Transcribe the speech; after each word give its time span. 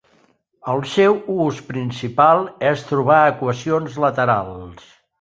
El 0.71 0.79
seu 0.93 1.17
ús 1.43 1.59
principal 1.69 2.43
és 2.73 2.89
trobar 2.95 3.23
equacions 3.37 4.03
laterals. 4.09 4.95